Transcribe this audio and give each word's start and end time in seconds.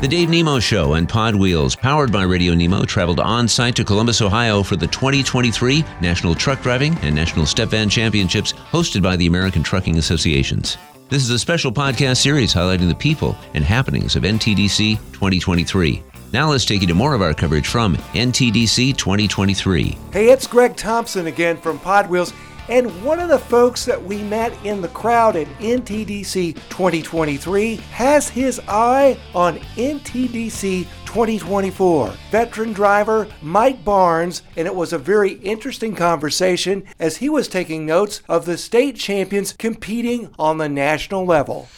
The 0.00 0.08
Dave 0.08 0.30
Nemo 0.30 0.58
Show 0.58 0.94
and 0.94 1.06
Pod 1.06 1.34
Wheels, 1.34 1.76
powered 1.76 2.10
by 2.10 2.22
Radio 2.22 2.54
Nemo, 2.54 2.86
traveled 2.86 3.20
on 3.20 3.46
site 3.46 3.76
to 3.76 3.84
Columbus, 3.84 4.22
Ohio 4.22 4.62
for 4.62 4.76
the 4.76 4.86
2023 4.86 5.84
National 6.00 6.34
Truck 6.34 6.62
Driving 6.62 6.96
and 7.02 7.14
National 7.14 7.44
Step 7.44 7.68
Van 7.68 7.86
Championships 7.86 8.54
hosted 8.54 9.02
by 9.02 9.16
the 9.16 9.26
American 9.26 9.62
Trucking 9.62 9.98
Associations. 9.98 10.78
This 11.10 11.22
is 11.22 11.28
a 11.28 11.38
special 11.38 11.70
podcast 11.70 12.16
series 12.16 12.54
highlighting 12.54 12.88
the 12.88 12.94
people 12.94 13.36
and 13.52 13.62
happenings 13.62 14.16
of 14.16 14.22
NTDC 14.22 14.96
2023. 15.12 16.02
Now 16.32 16.48
let's 16.48 16.64
take 16.64 16.80
you 16.80 16.86
to 16.86 16.94
more 16.94 17.12
of 17.12 17.20
our 17.20 17.34
coverage 17.34 17.68
from 17.68 17.96
NTDC 18.14 18.96
2023. 18.96 19.98
Hey, 20.14 20.30
it's 20.30 20.46
Greg 20.46 20.76
Thompson 20.76 21.26
again 21.26 21.58
from 21.58 21.78
Pod 21.78 22.08
Wheels. 22.08 22.32
And 22.70 23.04
one 23.04 23.18
of 23.18 23.28
the 23.28 23.38
folks 23.40 23.84
that 23.86 24.00
we 24.00 24.22
met 24.22 24.52
in 24.64 24.80
the 24.80 24.86
crowd 24.86 25.34
at 25.34 25.48
NTDC 25.58 26.54
2023 26.54 27.74
has 27.74 28.28
his 28.28 28.60
eye 28.68 29.18
on 29.34 29.58
NTDC 29.74 30.86
2024. 31.04 32.14
Veteran 32.30 32.72
driver 32.72 33.26
Mike 33.42 33.84
Barnes, 33.84 34.44
and 34.54 34.68
it 34.68 34.74
was 34.76 34.92
a 34.92 34.98
very 34.98 35.32
interesting 35.32 35.96
conversation 35.96 36.84
as 37.00 37.16
he 37.16 37.28
was 37.28 37.48
taking 37.48 37.86
notes 37.86 38.22
of 38.28 38.44
the 38.44 38.56
state 38.56 38.94
champions 38.94 39.52
competing 39.52 40.32
on 40.38 40.58
the 40.58 40.68
national 40.68 41.24
level. 41.24 41.68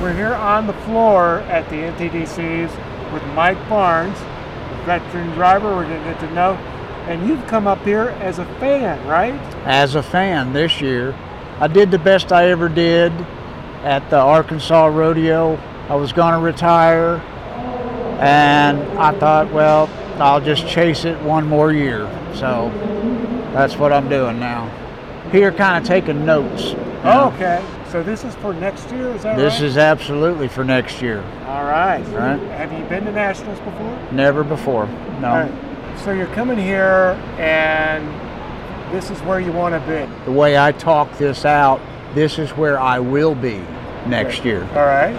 We're 0.00 0.14
here 0.14 0.34
on 0.34 0.68
the 0.68 0.72
floor 0.84 1.40
at 1.48 1.68
the 1.68 1.76
NTDCs 1.76 3.12
with 3.12 3.24
Mike 3.34 3.58
Barnes, 3.68 4.18
veteran 4.86 5.30
driver. 5.30 5.74
We're 5.74 5.88
going 5.88 6.04
to 6.04 6.10
get 6.12 6.20
to 6.20 6.32
know 6.32 6.54
and 7.06 7.28
you've 7.28 7.46
come 7.46 7.66
up 7.66 7.82
here 7.84 8.08
as 8.20 8.38
a 8.38 8.44
fan, 8.58 9.06
right? 9.06 9.34
As 9.66 9.94
a 9.94 10.02
fan 10.02 10.52
this 10.52 10.80
year. 10.80 11.14
I 11.60 11.68
did 11.68 11.90
the 11.90 11.98
best 11.98 12.32
I 12.32 12.50
ever 12.50 12.68
did 12.68 13.12
at 13.82 14.08
the 14.10 14.18
Arkansas 14.18 14.86
Rodeo. 14.86 15.56
I 15.88 15.94
was 15.94 16.12
going 16.12 16.32
to 16.32 16.40
retire, 16.40 17.16
and 18.20 18.80
I 18.98 19.16
thought, 19.18 19.52
well, 19.52 19.88
I'll 20.16 20.40
just 20.40 20.66
chase 20.66 21.04
it 21.04 21.20
one 21.22 21.46
more 21.46 21.72
year. 21.72 22.08
So 22.34 22.70
that's 23.52 23.76
what 23.76 23.92
I'm 23.92 24.08
doing 24.08 24.40
now. 24.40 24.68
Here, 25.30 25.52
kind 25.52 25.82
of 25.82 25.86
taking 25.86 26.24
notes. 26.24 26.74
Oh, 27.04 27.32
okay. 27.34 27.62
So 27.90 28.02
this 28.02 28.24
is 28.24 28.34
for 28.36 28.52
next 28.54 28.90
year, 28.90 29.10
is 29.10 29.22
that 29.22 29.36
this 29.36 29.52
right? 29.52 29.60
This 29.60 29.60
is 29.60 29.76
absolutely 29.76 30.48
for 30.48 30.64
next 30.64 31.00
year. 31.00 31.22
All 31.46 31.64
right. 31.64 32.02
Right. 32.08 32.40
Have 32.50 32.72
you 32.72 32.84
been 32.86 33.04
to 33.04 33.12
nationals 33.12 33.60
before? 33.60 34.08
Never 34.10 34.42
before. 34.42 34.86
No. 35.20 35.48
So 36.02 36.12
you're 36.12 36.26
coming 36.34 36.58
here 36.58 37.18
and 37.38 38.06
this 38.94 39.10
is 39.10 39.18
where 39.22 39.40
you 39.40 39.52
want 39.52 39.74
to 39.74 39.80
be. 39.90 40.24
The 40.24 40.32
way 40.32 40.58
I 40.58 40.72
talk 40.72 41.16
this 41.18 41.44
out, 41.44 41.80
this 42.14 42.38
is 42.38 42.50
where 42.50 42.78
I 42.78 42.98
will 42.98 43.34
be 43.34 43.58
next 44.06 44.40
okay. 44.40 44.50
year. 44.50 44.64
All 44.74 44.86
right. 44.86 45.14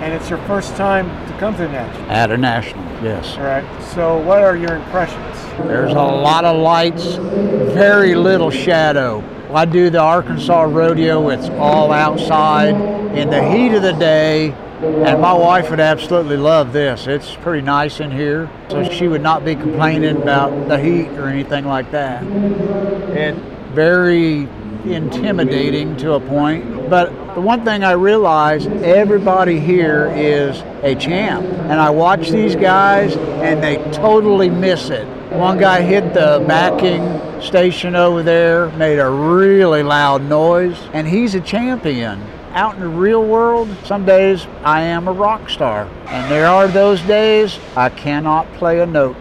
And 0.00 0.12
it's 0.12 0.28
your 0.28 0.40
first 0.40 0.74
time 0.76 1.08
to 1.28 1.38
come 1.38 1.54
to 1.54 1.62
the 1.62 1.68
national? 1.68 2.10
At 2.10 2.30
a 2.30 2.36
national, 2.36 2.84
yes. 3.02 3.36
All 3.36 3.44
right. 3.44 3.82
So 3.94 4.18
what 4.18 4.42
are 4.42 4.56
your 4.56 4.76
impressions? 4.76 5.36
There's 5.66 5.92
a 5.92 5.94
lot 5.94 6.44
of 6.44 6.60
lights, 6.60 7.14
very 7.14 8.14
little 8.14 8.50
shadow. 8.50 9.24
I 9.52 9.64
do 9.64 9.88
the 9.88 10.00
Arkansas 10.00 10.62
rodeo, 10.62 11.30
it's 11.30 11.48
all 11.50 11.92
outside 11.92 12.74
in 13.16 13.30
the 13.30 13.42
heat 13.50 13.74
of 13.74 13.82
the 13.82 13.94
day 13.94 14.54
and 14.82 15.20
my 15.20 15.32
wife 15.32 15.70
would 15.70 15.80
absolutely 15.80 16.36
love 16.36 16.72
this. 16.72 17.06
It's 17.06 17.34
pretty 17.36 17.62
nice 17.62 18.00
in 18.00 18.10
here, 18.10 18.50
so 18.68 18.84
she 18.84 19.08
would 19.08 19.22
not 19.22 19.44
be 19.44 19.54
complaining 19.54 20.20
about 20.20 20.68
the 20.68 20.78
heat 20.78 21.08
or 21.18 21.28
anything 21.28 21.66
like 21.66 21.90
that. 21.92 22.22
It's 22.24 23.38
very 23.74 24.48
intimidating 24.84 25.96
to 25.96 26.12
a 26.12 26.20
point, 26.20 26.90
but 26.90 27.10
the 27.34 27.40
one 27.40 27.64
thing 27.64 27.84
I 27.84 27.92
realize 27.92 28.66
everybody 28.66 29.58
here 29.58 30.12
is 30.14 30.60
a 30.82 30.94
champ. 30.94 31.44
And 31.44 31.80
I 31.80 31.90
watch 31.90 32.30
these 32.30 32.54
guys 32.54 33.16
and 33.16 33.62
they 33.62 33.76
totally 33.92 34.50
miss 34.50 34.90
it. 34.90 35.06
One 35.32 35.58
guy 35.58 35.80
hit 35.82 36.14
the 36.14 36.44
backing 36.46 37.42
station 37.42 37.96
over 37.96 38.22
there, 38.22 38.68
made 38.70 38.98
a 38.98 39.10
really 39.10 39.82
loud 39.82 40.22
noise, 40.22 40.78
and 40.92 41.06
he's 41.06 41.34
a 41.34 41.40
champion 41.40 42.22
out 42.56 42.74
in 42.74 42.80
the 42.80 42.88
real 42.88 43.22
world, 43.22 43.68
some 43.84 44.06
days 44.06 44.46
I 44.64 44.80
am 44.80 45.08
a 45.08 45.12
rock 45.12 45.50
star. 45.50 45.86
And 46.06 46.30
there 46.30 46.46
are 46.46 46.66
those 46.66 47.02
days 47.02 47.60
I 47.76 47.90
cannot 47.90 48.50
play 48.54 48.80
a 48.80 48.86
note. 48.86 49.14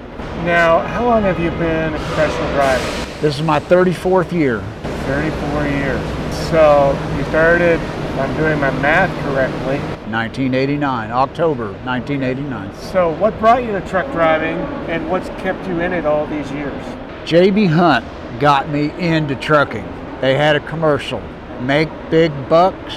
Now, 0.45 0.79
how 0.79 1.05
long 1.05 1.23
have 1.23 1.37
you 1.37 1.49
been 1.51 1.93
a 1.93 1.97
professional 1.97 2.47
driver? 2.53 3.19
This 3.19 3.35
is 3.35 3.41
my 3.41 3.59
34th 3.59 4.31
year. 4.31 4.61
34 5.03 5.67
years. 5.67 6.49
So 6.49 6.97
you 7.17 7.25
started, 7.25 7.77
I'm 8.17 8.37
doing 8.37 8.57
my 8.57 8.71
math 8.79 9.11
correctly. 9.25 9.79
1989, 10.09 11.11
October 11.11 11.73
1989. 11.83 12.73
So 12.75 13.11
what 13.15 13.37
brought 13.39 13.63
you 13.65 13.73
to 13.73 13.81
truck 13.81 14.09
driving 14.13 14.57
and 14.89 15.09
what's 15.09 15.27
kept 15.41 15.67
you 15.67 15.81
in 15.81 15.91
it 15.91 16.05
all 16.05 16.25
these 16.27 16.49
years? 16.51 16.81
JB 17.25 17.67
Hunt 17.67 18.05
got 18.39 18.69
me 18.69 18.91
into 18.97 19.35
trucking. 19.35 19.85
They 20.21 20.35
had 20.35 20.55
a 20.55 20.61
commercial, 20.61 21.21
make 21.59 21.89
big 22.09 22.31
bucks, 22.47 22.93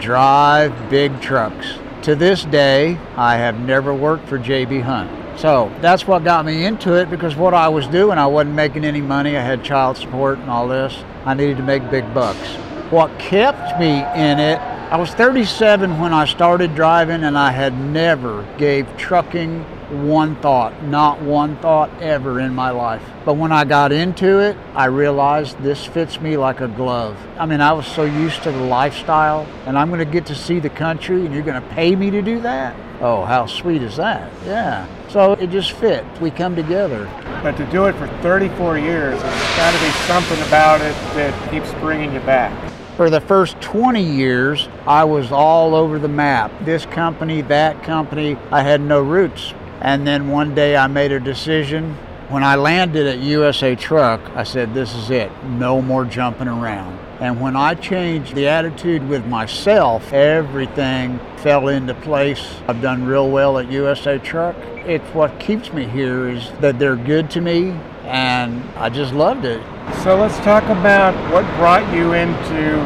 drive 0.00 0.90
big 0.90 1.20
trucks. 1.20 1.74
To 2.02 2.14
this 2.14 2.44
day, 2.44 2.98
I 3.16 3.36
have 3.36 3.58
never 3.60 3.94
worked 3.94 4.28
for 4.28 4.38
JB 4.38 4.82
Hunt. 4.82 5.38
So 5.38 5.72
that's 5.80 6.06
what 6.06 6.22
got 6.22 6.44
me 6.44 6.64
into 6.64 6.94
it 6.94 7.10
because 7.10 7.34
what 7.34 7.54
I 7.54 7.68
was 7.68 7.86
doing, 7.86 8.18
I 8.18 8.26
wasn't 8.26 8.54
making 8.54 8.84
any 8.84 9.00
money. 9.00 9.36
I 9.36 9.42
had 9.42 9.64
child 9.64 9.96
support 9.96 10.38
and 10.38 10.50
all 10.50 10.68
this. 10.68 10.96
I 11.24 11.34
needed 11.34 11.56
to 11.56 11.62
make 11.62 11.90
big 11.90 12.12
bucks. 12.14 12.56
What 12.90 13.18
kept 13.18 13.80
me 13.80 13.98
in 14.14 14.38
it, 14.38 14.60
I 14.90 14.96
was 14.96 15.10
37 15.10 15.98
when 15.98 16.12
I 16.12 16.26
started 16.26 16.74
driving 16.74 17.24
and 17.24 17.36
I 17.36 17.50
had 17.50 17.72
never 17.76 18.46
gave 18.58 18.86
trucking 18.96 19.64
one 19.90 20.36
thought, 20.36 20.84
not 20.84 21.20
one 21.20 21.56
thought 21.58 21.90
ever 22.00 22.40
in 22.40 22.54
my 22.54 22.70
life. 22.70 23.02
But 23.24 23.34
when 23.34 23.52
I 23.52 23.64
got 23.64 23.92
into 23.92 24.38
it, 24.40 24.56
I 24.74 24.86
realized 24.86 25.58
this 25.58 25.84
fits 25.84 26.20
me 26.20 26.36
like 26.36 26.60
a 26.60 26.68
glove. 26.68 27.16
I 27.38 27.46
mean, 27.46 27.60
I 27.60 27.72
was 27.72 27.86
so 27.86 28.04
used 28.04 28.42
to 28.44 28.52
the 28.52 28.64
lifestyle, 28.64 29.46
and 29.66 29.78
I'm 29.78 29.88
going 29.88 29.98
to 30.00 30.04
get 30.04 30.26
to 30.26 30.34
see 30.34 30.60
the 30.60 30.70
country, 30.70 31.24
and 31.24 31.34
you're 31.34 31.42
going 31.42 31.60
to 31.60 31.68
pay 31.68 31.96
me 31.96 32.10
to 32.10 32.22
do 32.22 32.40
that? 32.40 32.76
Oh, 33.00 33.24
how 33.24 33.46
sweet 33.46 33.82
is 33.82 33.96
that? 33.96 34.30
Yeah. 34.46 34.86
So 35.08 35.32
it 35.32 35.50
just 35.50 35.72
fit. 35.72 36.04
We 36.20 36.30
come 36.30 36.56
together. 36.56 37.04
But 37.42 37.56
to 37.58 37.66
do 37.70 37.86
it 37.86 37.94
for 37.96 38.06
34 38.22 38.78
years, 38.78 39.20
there's 39.20 39.56
got 39.56 39.72
to 39.72 39.84
be 39.84 39.90
something 40.06 40.40
about 40.46 40.80
it 40.80 40.94
that 41.14 41.50
keeps 41.50 41.72
bringing 41.74 42.12
you 42.12 42.20
back. 42.20 42.72
For 42.96 43.10
the 43.10 43.20
first 43.20 43.60
20 43.60 44.00
years, 44.00 44.68
I 44.86 45.02
was 45.02 45.32
all 45.32 45.74
over 45.74 45.98
the 45.98 46.08
map. 46.08 46.52
This 46.64 46.86
company, 46.86 47.42
that 47.42 47.82
company, 47.82 48.36
I 48.52 48.62
had 48.62 48.80
no 48.80 49.02
roots. 49.02 49.52
And 49.84 50.06
then 50.06 50.30
one 50.30 50.54
day 50.54 50.78
I 50.78 50.86
made 50.86 51.12
a 51.12 51.20
decision. 51.20 51.92
When 52.30 52.42
I 52.42 52.56
landed 52.56 53.06
at 53.06 53.18
USA 53.18 53.74
Truck, 53.74 54.18
I 54.34 54.42
said, 54.42 54.72
This 54.72 54.94
is 54.94 55.10
it, 55.10 55.30
no 55.44 55.82
more 55.82 56.06
jumping 56.06 56.48
around. 56.48 56.98
And 57.20 57.38
when 57.38 57.54
I 57.54 57.74
changed 57.74 58.34
the 58.34 58.48
attitude 58.48 59.06
with 59.06 59.26
myself, 59.26 60.10
everything 60.14 61.20
fell 61.36 61.68
into 61.68 61.92
place. 61.92 62.42
I've 62.66 62.80
done 62.80 63.04
real 63.04 63.30
well 63.30 63.58
at 63.58 63.70
USA 63.70 64.16
Truck. 64.16 64.56
It's 64.86 65.04
what 65.14 65.38
keeps 65.38 65.70
me 65.70 65.84
here 65.84 66.30
is 66.30 66.50
that 66.60 66.78
they're 66.78 66.96
good 66.96 67.30
to 67.32 67.42
me, 67.42 67.72
and 68.04 68.64
I 68.76 68.88
just 68.88 69.12
loved 69.12 69.44
it. 69.44 69.62
So 70.02 70.16
let's 70.16 70.38
talk 70.38 70.64
about 70.64 71.14
what 71.30 71.44
brought 71.56 71.94
you 71.94 72.14
into 72.14 72.78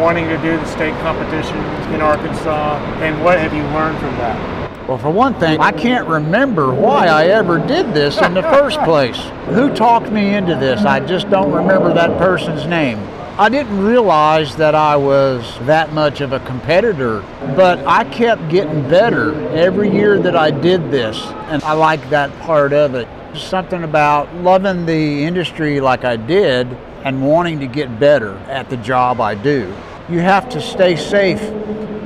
wanting 0.00 0.26
to 0.28 0.38
do 0.38 0.56
the 0.56 0.66
state 0.66 0.94
competitions 1.02 1.94
in 1.94 2.00
Arkansas, 2.00 2.78
and 3.02 3.22
what 3.22 3.38
have 3.38 3.52
you 3.52 3.62
learned 3.62 3.98
from 3.98 4.16
that? 4.16 4.55
Well, 4.88 4.98
for 4.98 5.10
one 5.10 5.34
thing, 5.34 5.58
I 5.58 5.72
can't 5.72 6.06
remember 6.06 6.72
why 6.72 7.08
I 7.08 7.26
ever 7.26 7.58
did 7.58 7.92
this 7.92 8.18
in 8.18 8.34
the 8.34 8.42
first 8.42 8.78
place. 8.82 9.18
Who 9.46 9.74
talked 9.74 10.12
me 10.12 10.36
into 10.36 10.54
this? 10.54 10.84
I 10.84 11.00
just 11.00 11.28
don't 11.28 11.50
remember 11.50 11.92
that 11.92 12.16
person's 12.18 12.66
name. 12.66 13.00
I 13.36 13.48
didn't 13.48 13.84
realize 13.84 14.54
that 14.56 14.76
I 14.76 14.94
was 14.94 15.58
that 15.62 15.92
much 15.92 16.20
of 16.20 16.32
a 16.32 16.38
competitor, 16.38 17.24
but 17.56 17.84
I 17.84 18.04
kept 18.04 18.48
getting 18.48 18.88
better 18.88 19.34
every 19.56 19.90
year 19.90 20.20
that 20.20 20.36
I 20.36 20.52
did 20.52 20.92
this, 20.92 21.20
and 21.48 21.64
I 21.64 21.72
like 21.72 22.08
that 22.10 22.30
part 22.42 22.72
of 22.72 22.94
it. 22.94 23.08
Something 23.34 23.82
about 23.82 24.32
loving 24.36 24.86
the 24.86 25.24
industry 25.24 25.80
like 25.80 26.04
I 26.04 26.14
did 26.14 26.68
and 27.02 27.26
wanting 27.26 27.58
to 27.58 27.66
get 27.66 27.98
better 27.98 28.36
at 28.46 28.70
the 28.70 28.76
job 28.76 29.20
I 29.20 29.34
do. 29.34 29.74
You 30.08 30.20
have 30.20 30.48
to 30.50 30.60
stay 30.60 30.94
safe 30.94 31.40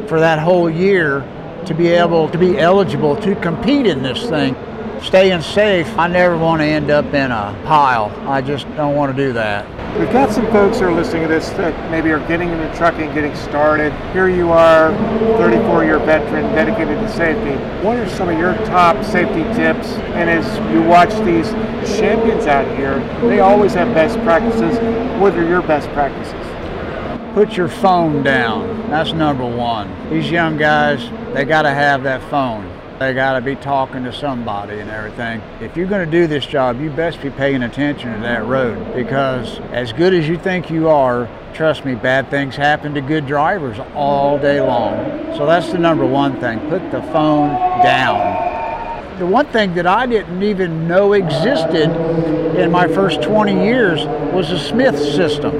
for 0.08 0.18
that 0.18 0.38
whole 0.38 0.70
year 0.70 1.20
to 1.66 1.74
be 1.74 1.88
able 1.88 2.28
to 2.28 2.38
be 2.38 2.58
eligible 2.58 3.16
to 3.16 3.34
compete 3.36 3.86
in 3.86 4.02
this 4.02 4.28
thing. 4.28 4.56
Staying 5.02 5.40
safe, 5.40 5.88
I 5.98 6.08
never 6.08 6.36
want 6.36 6.60
to 6.60 6.66
end 6.66 6.90
up 6.90 7.06
in 7.06 7.30
a 7.30 7.58
pile. 7.64 8.12
I 8.28 8.42
just 8.42 8.66
don't 8.76 8.94
want 8.94 9.16
to 9.16 9.26
do 9.26 9.32
that. 9.32 9.66
We've 9.98 10.12
got 10.12 10.30
some 10.30 10.46
folks 10.52 10.78
who 10.78 10.84
are 10.86 10.92
listening 10.92 11.22
to 11.22 11.28
this 11.28 11.48
that 11.50 11.90
maybe 11.90 12.10
are 12.10 12.24
getting 12.28 12.50
into 12.50 12.76
trucking, 12.76 13.12
getting 13.14 13.34
started. 13.34 13.92
Here 14.12 14.28
you 14.28 14.52
are, 14.52 14.94
34 15.38 15.84
year 15.84 15.98
veteran 15.98 16.44
dedicated 16.54 16.98
to 16.98 17.08
safety. 17.08 17.56
What 17.84 17.96
are 17.96 18.08
some 18.10 18.28
of 18.28 18.38
your 18.38 18.54
top 18.66 19.02
safety 19.04 19.42
tips? 19.54 19.88
And 20.14 20.28
as 20.28 20.46
you 20.72 20.82
watch 20.82 21.10
these 21.24 21.50
champions 21.98 22.46
out 22.46 22.66
here, 22.76 22.98
they 23.26 23.40
always 23.40 23.72
have 23.74 23.92
best 23.94 24.18
practices. 24.18 24.78
What 25.18 25.34
are 25.34 25.48
your 25.48 25.62
best 25.62 25.88
practices? 25.88 26.49
Put 27.34 27.56
your 27.56 27.68
phone 27.68 28.24
down. 28.24 28.90
That's 28.90 29.12
number 29.12 29.46
one. 29.46 30.10
These 30.10 30.32
young 30.32 30.56
guys, 30.56 31.00
they 31.32 31.44
got 31.44 31.62
to 31.62 31.70
have 31.70 32.02
that 32.02 32.28
phone. 32.28 32.68
They 32.98 33.14
got 33.14 33.34
to 33.34 33.40
be 33.40 33.54
talking 33.54 34.02
to 34.02 34.12
somebody 34.12 34.80
and 34.80 34.90
everything. 34.90 35.40
If 35.60 35.76
you're 35.76 35.86
going 35.86 36.04
to 36.04 36.10
do 36.10 36.26
this 36.26 36.44
job, 36.44 36.80
you 36.80 36.90
best 36.90 37.22
be 37.22 37.30
paying 37.30 37.62
attention 37.62 38.12
to 38.12 38.20
that 38.20 38.44
road 38.44 38.94
because 38.94 39.60
as 39.70 39.92
good 39.92 40.12
as 40.12 40.28
you 40.28 40.36
think 40.36 40.70
you 40.70 40.88
are, 40.88 41.28
trust 41.54 41.84
me, 41.84 41.94
bad 41.94 42.30
things 42.30 42.56
happen 42.56 42.94
to 42.94 43.00
good 43.00 43.26
drivers 43.26 43.78
all 43.94 44.36
day 44.36 44.60
long. 44.60 44.96
So 45.36 45.46
that's 45.46 45.70
the 45.70 45.78
number 45.78 46.04
one 46.04 46.40
thing. 46.40 46.58
Put 46.68 46.90
the 46.90 47.00
phone 47.04 47.50
down 47.82 48.50
the 49.20 49.26
one 49.26 49.44
thing 49.48 49.74
that 49.74 49.86
I 49.86 50.06
didn't 50.06 50.42
even 50.42 50.88
know 50.88 51.12
existed 51.12 51.90
in 52.58 52.70
my 52.70 52.88
first 52.88 53.20
20 53.20 53.52
years 53.52 54.06
was 54.32 54.48
the 54.48 54.58
Smith 54.58 54.98
system. 54.98 55.52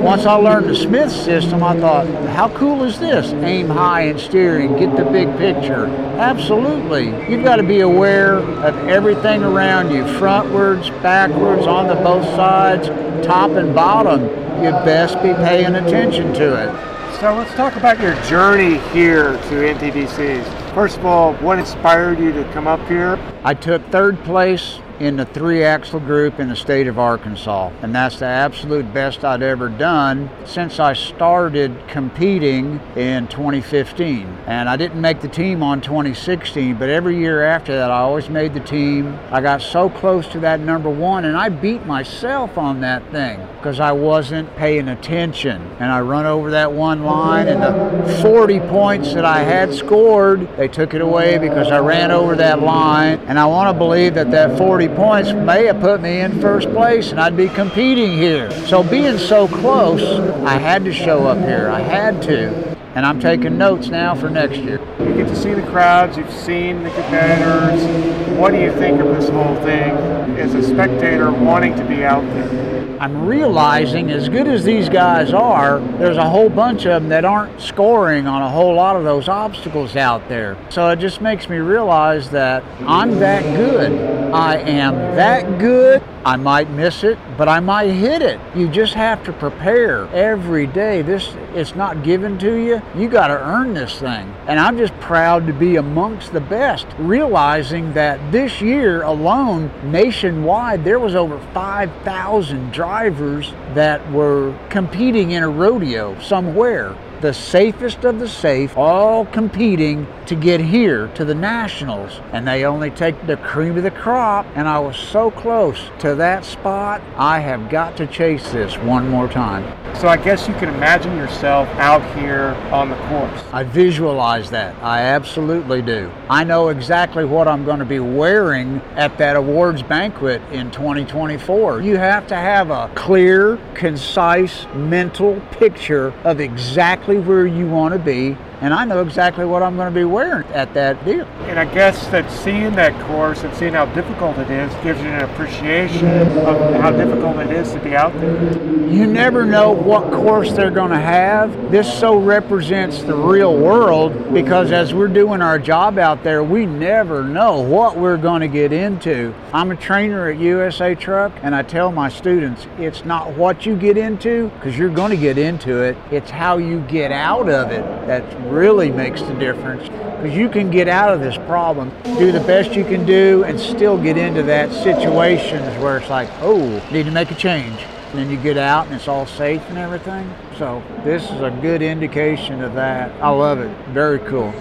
Once 0.00 0.26
I 0.26 0.34
learned 0.34 0.70
the 0.70 0.76
Smith 0.76 1.10
system, 1.10 1.62
I 1.62 1.78
thought, 1.78 2.06
how 2.28 2.48
cool 2.56 2.84
is 2.84 3.00
this? 3.00 3.32
Aim 3.44 3.68
high 3.68 4.02
and 4.02 4.18
steering, 4.18 4.76
get 4.76 4.96
the 4.96 5.04
big 5.04 5.28
picture. 5.36 5.86
Absolutely. 6.18 7.06
You've 7.28 7.42
got 7.42 7.56
to 7.56 7.64
be 7.64 7.80
aware 7.80 8.36
of 8.36 8.76
everything 8.88 9.42
around 9.42 9.90
you, 9.90 10.04
frontwards, 10.04 10.90
backwards, 11.02 11.66
on 11.66 11.88
the 11.88 11.96
both 11.96 12.24
sides, 12.36 12.86
top 13.26 13.50
and 13.50 13.74
bottom. 13.74 14.22
You 14.62 14.70
best 14.70 15.16
be 15.16 15.34
paying 15.34 15.74
attention 15.74 16.32
to 16.34 16.54
it. 16.54 16.88
So 17.20 17.34
let's 17.34 17.52
talk 17.54 17.74
about 17.74 18.00
your 18.00 18.14
journey 18.22 18.78
here 18.92 19.32
to 19.32 19.54
NTDCs. 19.74 20.74
First 20.74 20.98
of 20.98 21.06
all, 21.06 21.34
what 21.34 21.58
inspired 21.58 22.20
you 22.20 22.32
to 22.32 22.44
come 22.52 22.68
up 22.68 22.86
here? 22.86 23.18
I 23.42 23.54
took 23.54 23.84
third 23.90 24.22
place 24.22 24.78
in 25.00 25.16
the 25.16 25.24
three 25.26 25.62
axle 25.62 26.00
group 26.00 26.40
in 26.40 26.48
the 26.48 26.56
state 26.56 26.86
of 26.86 26.98
Arkansas. 26.98 27.70
And 27.82 27.94
that's 27.94 28.18
the 28.18 28.26
absolute 28.26 28.92
best 28.92 29.24
I'd 29.24 29.42
ever 29.42 29.68
done 29.68 30.30
since 30.44 30.80
I 30.80 30.92
started 30.92 31.76
competing 31.88 32.80
in 32.96 33.28
2015. 33.28 34.26
And 34.46 34.68
I 34.68 34.76
didn't 34.76 35.00
make 35.00 35.20
the 35.20 35.28
team 35.28 35.62
on 35.62 35.80
2016, 35.80 36.76
but 36.76 36.88
every 36.88 37.16
year 37.16 37.44
after 37.44 37.74
that, 37.76 37.90
I 37.90 37.98
always 38.00 38.28
made 38.28 38.54
the 38.54 38.60
team. 38.60 39.18
I 39.30 39.40
got 39.40 39.62
so 39.62 39.88
close 39.88 40.26
to 40.28 40.40
that 40.40 40.60
number 40.60 40.90
one, 40.90 41.24
and 41.24 41.36
I 41.36 41.48
beat 41.48 41.86
myself 41.86 42.58
on 42.58 42.80
that 42.80 43.08
thing 43.10 43.40
because 43.58 43.80
I 43.80 43.90
wasn't 43.90 44.54
paying 44.56 44.88
attention. 44.88 45.60
And 45.80 45.90
I 45.90 46.00
run 46.00 46.26
over 46.26 46.52
that 46.52 46.72
one 46.72 47.02
line, 47.02 47.48
and 47.48 47.60
the 47.60 48.22
40 48.22 48.60
points 48.60 49.14
that 49.14 49.24
I 49.24 49.40
had 49.40 49.74
scored, 49.74 50.48
they 50.56 50.68
took 50.68 50.94
it 50.94 51.00
away 51.00 51.38
because 51.38 51.68
I 51.68 51.80
ran 51.80 52.12
over 52.12 52.36
that 52.36 52.62
line. 52.62 53.18
And 53.26 53.38
I 53.38 53.46
want 53.46 53.74
to 53.74 53.78
believe 53.78 54.14
that 54.14 54.30
that 54.30 54.56
40 54.56 54.88
points 54.88 55.32
may 55.32 55.66
have 55.66 55.80
put 55.80 56.00
me 56.00 56.20
in 56.20 56.40
first 56.40 56.70
place 56.70 57.10
and 57.10 57.20
I'd 57.20 57.36
be 57.36 57.48
competing 57.48 58.12
here. 58.12 58.50
So 58.66 58.84
being 58.84 59.18
so 59.18 59.48
close, 59.48 60.02
I 60.46 60.56
had 60.56 60.84
to 60.84 60.92
show 60.92 61.26
up 61.26 61.38
here. 61.38 61.68
I 61.68 61.80
had 61.80 62.22
to. 62.22 62.76
And 62.94 63.04
I'm 63.04 63.20
taking 63.20 63.58
notes 63.58 63.88
now 63.88 64.14
for 64.14 64.30
next 64.30 64.58
year. 64.58 64.80
You 65.00 65.14
get 65.14 65.28
to 65.28 65.36
see 65.36 65.54
the 65.54 65.62
crowds, 65.62 66.16
you've 66.16 66.32
seen 66.32 66.84
the 66.84 66.90
competitors. 66.90 68.38
What 68.38 68.52
do 68.52 68.60
you 68.60 68.72
think 68.72 69.00
of 69.00 69.08
this 69.08 69.28
whole 69.28 69.56
thing 69.56 69.90
as 70.38 70.54
a 70.54 70.62
spectator 70.62 71.30
wanting 71.30 71.74
to 71.76 71.84
be 71.84 72.04
out 72.04 72.22
there? 72.22 72.67
I'm 73.00 73.26
realizing 73.26 74.10
as 74.10 74.28
good 74.28 74.48
as 74.48 74.64
these 74.64 74.88
guys 74.88 75.32
are, 75.32 75.78
there's 75.78 76.16
a 76.16 76.28
whole 76.28 76.48
bunch 76.48 76.80
of 76.80 77.00
them 77.00 77.08
that 77.10 77.24
aren't 77.24 77.60
scoring 77.60 78.26
on 78.26 78.42
a 78.42 78.50
whole 78.50 78.74
lot 78.74 78.96
of 78.96 79.04
those 79.04 79.28
obstacles 79.28 79.94
out 79.94 80.28
there. 80.28 80.56
So 80.70 80.90
it 80.90 80.98
just 80.98 81.20
makes 81.20 81.48
me 81.48 81.58
realize 81.58 82.28
that 82.30 82.64
I'm 82.80 83.20
that 83.20 83.44
good. 83.56 83.92
I 84.32 84.56
am 84.56 84.94
that 85.14 85.60
good. 85.60 86.02
I 86.24 86.36
might 86.36 86.70
miss 86.70 87.04
it, 87.04 87.18
but 87.36 87.48
I 87.48 87.60
might 87.60 87.90
hit 87.90 88.22
it. 88.22 88.40
You 88.54 88.68
just 88.68 88.94
have 88.94 89.24
to 89.24 89.32
prepare 89.32 90.06
every 90.08 90.66
day. 90.66 91.02
This 91.02 91.34
it's 91.54 91.74
not 91.74 92.02
given 92.02 92.38
to 92.38 92.54
you. 92.54 92.82
You 92.94 93.08
got 93.08 93.28
to 93.28 93.38
earn 93.38 93.74
this 93.74 93.98
thing. 93.98 94.34
And 94.46 94.58
I'm 94.58 94.76
just 94.76 94.98
proud 95.00 95.46
to 95.46 95.52
be 95.52 95.76
amongst 95.76 96.32
the 96.32 96.40
best, 96.40 96.86
realizing 96.98 97.92
that 97.94 98.32
this 98.32 98.60
year 98.60 99.02
alone, 99.02 99.70
nationwide, 99.90 100.84
there 100.84 100.98
was 100.98 101.14
over 101.14 101.38
5,000 101.52 102.72
drivers 102.72 103.52
that 103.74 104.10
were 104.12 104.58
competing 104.70 105.32
in 105.32 105.42
a 105.42 105.48
rodeo 105.48 106.18
somewhere 106.20 106.96
the 107.20 107.34
safest 107.34 108.04
of 108.04 108.18
the 108.18 108.28
safe, 108.28 108.76
all 108.76 109.26
competing 109.26 110.06
to 110.26 110.34
get 110.34 110.60
here 110.60 111.08
to 111.14 111.24
the 111.24 111.34
Nationals. 111.34 112.20
And 112.32 112.46
they 112.46 112.64
only 112.64 112.90
take 112.90 113.26
the 113.26 113.36
cream 113.38 113.76
of 113.76 113.82
the 113.82 113.90
crop. 113.90 114.46
And 114.54 114.68
I 114.68 114.78
was 114.78 114.96
so 114.96 115.30
close 115.30 115.90
to 116.00 116.14
that 116.16 116.44
spot. 116.44 117.00
I 117.16 117.40
have 117.40 117.68
got 117.70 117.96
to 117.96 118.06
chase 118.06 118.50
this 118.52 118.76
one 118.78 119.08
more 119.08 119.28
time. 119.28 119.64
So 119.96 120.06
I 120.06 120.16
guess 120.16 120.46
you 120.46 120.54
can 120.54 120.68
imagine 120.68 121.16
yourself 121.16 121.68
out 121.70 122.02
here 122.16 122.56
on 122.72 122.90
the 122.90 122.96
course. 123.08 123.42
I 123.52 123.64
visualize 123.64 124.50
that. 124.50 124.76
I 124.82 125.00
absolutely 125.00 125.82
do. 125.82 126.10
I 126.28 126.44
know 126.44 126.68
exactly 126.68 127.24
what 127.24 127.48
I'm 127.48 127.64
going 127.64 127.80
to 127.80 127.84
be 127.84 127.98
wearing 127.98 128.80
at 128.96 129.18
that 129.18 129.34
awards 129.36 129.82
banquet 129.82 130.40
in 130.52 130.70
2024. 130.70 131.80
You 131.80 131.96
have 131.96 132.26
to 132.28 132.36
have 132.36 132.70
a 132.70 132.90
clear, 132.94 133.58
concise 133.74 134.66
mental 134.74 135.40
picture 135.52 136.12
of 136.24 136.38
exactly 136.38 137.07
where 137.16 137.46
you 137.46 137.66
want 137.66 137.94
to 137.94 137.98
be 137.98 138.36
and 138.60 138.74
I 138.74 138.84
know 138.84 139.02
exactly 139.02 139.44
what 139.44 139.62
I'm 139.62 139.76
going 139.76 139.92
to 139.92 139.98
be 139.98 140.04
wearing 140.04 140.46
at 140.48 140.74
that 140.74 141.04
deal. 141.04 141.24
And 141.46 141.58
I 141.58 141.64
guess 141.64 142.06
that 142.08 142.30
seeing 142.30 142.72
that 142.72 142.98
course 143.06 143.44
and 143.44 143.54
seeing 143.56 143.74
how 143.74 143.86
difficult 143.86 144.36
it 144.38 144.50
is 144.50 144.72
gives 144.82 145.00
you 145.00 145.08
an 145.08 145.30
appreciation 145.30 146.06
of 146.38 146.74
how 146.80 146.90
difficult 146.90 147.38
it 147.38 147.50
is 147.50 147.72
to 147.72 147.80
be 147.80 147.94
out 147.94 148.12
there. 148.20 148.52
You 148.88 149.06
never 149.06 149.44
know 149.44 149.70
what 149.70 150.12
course 150.12 150.52
they're 150.52 150.70
going 150.70 150.90
to 150.90 150.98
have. 150.98 151.70
This 151.70 151.92
so 151.98 152.16
represents 152.16 153.02
the 153.02 153.14
real 153.14 153.56
world 153.56 154.32
because 154.32 154.72
as 154.72 154.92
we're 154.92 155.08
doing 155.08 155.40
our 155.40 155.58
job 155.58 155.98
out 155.98 156.24
there, 156.24 156.42
we 156.42 156.66
never 156.66 157.22
know 157.22 157.60
what 157.60 157.96
we're 157.96 158.16
going 158.16 158.40
to 158.40 158.48
get 158.48 158.72
into. 158.72 159.34
I'm 159.52 159.70
a 159.70 159.76
trainer 159.76 160.28
at 160.28 160.38
USA 160.38 160.94
Truck, 160.94 161.32
and 161.42 161.54
I 161.54 161.62
tell 161.62 161.92
my 161.92 162.08
students 162.08 162.66
it's 162.78 163.04
not 163.04 163.36
what 163.36 163.66
you 163.66 163.76
get 163.76 163.96
into 163.96 164.48
because 164.48 164.76
you're 164.76 164.88
going 164.88 165.10
to 165.10 165.16
get 165.16 165.38
into 165.38 165.82
it, 165.82 165.96
it's 166.10 166.30
how 166.30 166.58
you 166.58 166.80
get 166.82 167.12
out 167.12 167.48
of 167.48 167.70
it 167.70 167.84
that's 168.08 168.34
really 168.50 168.90
makes 168.90 169.22
the 169.22 169.34
difference 169.34 169.82
because 169.82 170.36
you 170.36 170.48
can 170.48 170.70
get 170.70 170.88
out 170.88 171.14
of 171.14 171.20
this 171.20 171.36
problem, 171.46 171.90
do 172.18 172.32
the 172.32 172.40
best 172.40 172.74
you 172.74 172.84
can 172.84 173.06
do, 173.06 173.44
and 173.44 173.58
still 173.58 173.96
get 174.00 174.16
into 174.16 174.42
that 174.42 174.72
situations 174.72 175.64
where 175.82 175.98
it's 175.98 176.10
like, 176.10 176.28
oh, 176.40 176.58
need 176.90 177.04
to 177.04 177.12
make 177.12 177.30
a 177.30 177.34
change. 177.34 177.80
And 178.10 178.18
then 178.18 178.30
you 178.30 178.36
get 178.36 178.56
out 178.56 178.86
and 178.86 178.94
it's 178.94 179.06
all 179.06 179.26
safe 179.26 179.62
and 179.68 179.78
everything. 179.78 180.32
So 180.56 180.82
this 181.04 181.24
is 181.24 181.40
a 181.40 181.50
good 181.62 181.82
indication 181.82 182.62
of 182.62 182.74
that. 182.74 183.12
I 183.22 183.28
love 183.28 183.60
it. 183.60 183.70
Very 183.88 184.18
cool. 184.20 184.52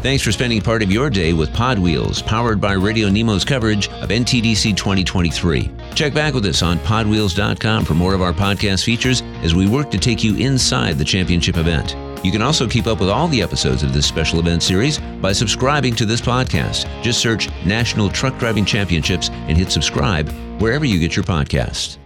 Thanks 0.00 0.22
for 0.22 0.30
spending 0.30 0.60
part 0.60 0.82
of 0.82 0.92
your 0.92 1.10
day 1.10 1.32
with 1.32 1.52
Pod 1.52 1.78
Wheels, 1.78 2.22
powered 2.22 2.60
by 2.60 2.74
Radio 2.74 3.08
Nemo's 3.08 3.44
coverage 3.44 3.88
of 3.88 4.10
NTDC 4.10 4.76
2023. 4.76 5.70
Check 5.94 6.14
back 6.14 6.34
with 6.34 6.46
us 6.46 6.62
on 6.62 6.78
podwheels.com 6.78 7.84
for 7.84 7.94
more 7.94 8.14
of 8.14 8.22
our 8.22 8.32
podcast 8.32 8.84
features 8.84 9.22
as 9.42 9.56
we 9.56 9.68
work 9.68 9.90
to 9.90 9.98
take 9.98 10.22
you 10.22 10.36
inside 10.36 10.98
the 10.98 11.04
championship 11.04 11.56
event. 11.56 11.96
You 12.22 12.32
can 12.32 12.42
also 12.42 12.66
keep 12.66 12.86
up 12.86 13.00
with 13.00 13.08
all 13.08 13.28
the 13.28 13.42
episodes 13.42 13.82
of 13.82 13.92
this 13.92 14.06
special 14.06 14.40
event 14.40 14.62
series 14.62 14.98
by 15.20 15.32
subscribing 15.32 15.94
to 15.96 16.06
this 16.06 16.20
podcast. 16.20 16.86
Just 17.02 17.20
search 17.20 17.48
National 17.64 18.08
Truck 18.08 18.38
Driving 18.38 18.64
Championships 18.64 19.30
and 19.30 19.56
hit 19.56 19.70
subscribe 19.70 20.28
wherever 20.60 20.84
you 20.84 20.98
get 20.98 21.14
your 21.14 21.24
podcasts. 21.24 21.98